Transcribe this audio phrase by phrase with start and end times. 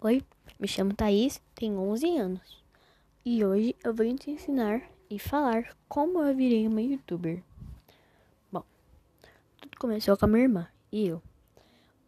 [0.00, 0.24] Oi,
[0.60, 2.62] me chamo Thaís, tenho 11 anos.
[3.24, 7.42] E hoje eu venho te ensinar e falar como eu virei uma youtuber.
[8.52, 8.62] Bom,
[9.60, 11.20] tudo começou com a minha irmã e eu.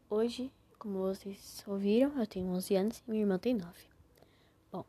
[0.09, 3.69] Hoje, como vocês ouviram, eu tenho 11 anos e minha irmã tem 9.
[4.71, 4.85] Bom,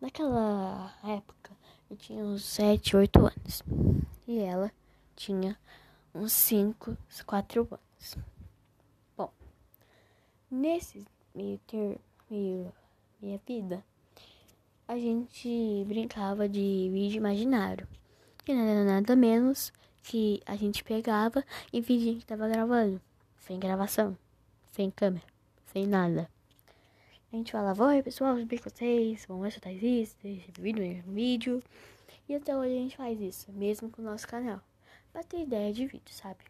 [0.00, 1.56] naquela época
[1.88, 3.62] eu tinha uns 7, 8 anos.
[4.26, 4.72] E ela
[5.14, 5.56] tinha
[6.12, 8.16] uns 5, 4 anos.
[9.16, 9.32] Bom,
[10.50, 12.72] nesse meio ter meio
[13.20, 13.84] minha vida,
[14.88, 17.86] a gente brincava de vídeo imaginário.
[18.44, 19.72] Que não era nada menos
[20.02, 23.00] que a gente pegava e fingia que tava gravando.
[23.38, 24.16] Sem gravação,
[24.70, 25.26] sem câmera,
[25.66, 26.30] sem nada.
[27.32, 29.26] A gente falava, oi pessoal, tudo bem com vocês?
[29.26, 31.62] Bom, eu sou Thaís, esse vídeo vídeo.
[32.28, 34.60] E até hoje a gente faz isso, mesmo com o nosso canal.
[35.12, 36.40] Pra ter ideia de vídeo, sabe?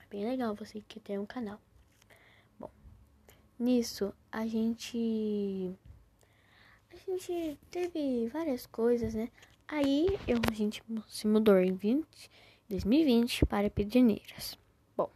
[0.00, 1.60] É bem legal você que tem um canal.
[3.58, 5.78] Nisso, a gente.
[6.90, 9.28] A gente teve várias coisas, né?
[9.68, 12.06] Aí eu, a gente se mudou em 20,
[12.68, 14.58] 2020 para Pederneiras.
[14.96, 15.10] Bom,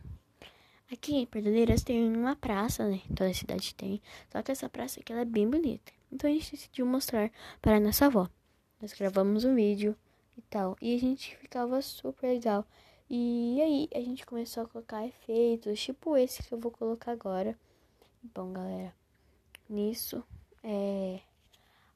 [0.92, 3.00] aqui em Pederneiras tem uma praça, né?
[3.08, 4.00] Toda a cidade tem.
[4.30, 5.92] Só que essa praça aqui ela é bem bonita.
[6.12, 8.28] Então a gente decidiu mostrar para a nossa avó.
[8.80, 9.96] Nós gravamos um vídeo
[10.36, 10.76] e tal.
[10.80, 12.66] E a gente ficava super legal.
[13.08, 17.58] E aí a gente começou a colocar efeitos, tipo esse que eu vou colocar agora.
[18.34, 18.92] Bom, galera,
[19.68, 20.22] nisso,
[20.62, 21.20] é,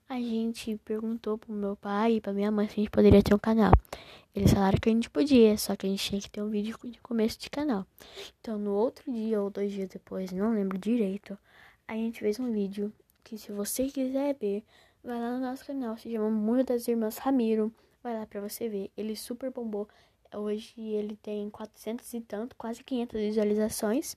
[0.08, 3.34] a gente perguntou pro meu pai e pra minha mãe se a gente poderia ter
[3.34, 3.72] um canal.
[4.34, 6.76] Eles falaram que a gente podia, só que a gente tinha que ter um vídeo
[6.84, 7.86] de começo de canal.
[8.40, 11.36] Então, no outro dia ou dois dias depois, não lembro direito,
[11.86, 12.92] a gente fez um vídeo
[13.24, 14.64] que se você quiser ver,
[15.02, 17.72] vai lá no nosso canal, se chama Mundo das Irmãs Ramiro.
[18.02, 18.90] Vai lá pra você ver.
[18.96, 19.86] Ele super bombou.
[20.34, 24.16] Hoje ele tem 400 e tanto, quase 500 visualizações.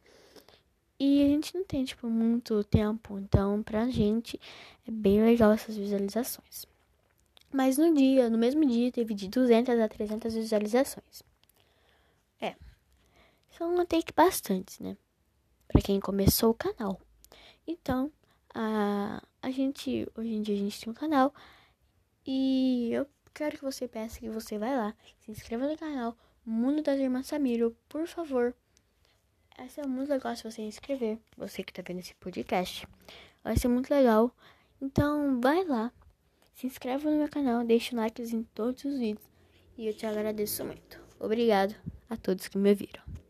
[1.05, 3.19] E a gente não tem, tipo, muito tempo.
[3.19, 4.39] Então, pra gente,
[4.87, 6.65] é bem legal essas visualizações.
[7.51, 11.21] Mas no dia, no mesmo dia, teve de 200 a 300 visualizações.
[12.39, 12.55] É.
[13.57, 14.95] São até que bastantes, né?
[15.67, 16.97] Pra quem começou o canal.
[17.67, 18.09] Então,
[18.55, 21.33] a, a gente, hoje em dia a gente tem um canal.
[22.25, 26.15] E eu quero que você peça que você vai lá, se inscreva no canal
[26.45, 28.55] Mundo das Irmãs Samiro, por favor.
[29.57, 32.87] Essa é muito legal se você inscrever, você que tá vendo esse podcast.
[33.43, 34.35] Vai ser muito legal.
[34.81, 35.91] Então, vai lá,
[36.53, 39.25] se inscreve no meu canal, deixa likes em todos os vídeos.
[39.77, 40.99] E eu te agradeço muito.
[41.19, 41.75] Obrigado
[42.09, 43.22] a todos que me viram.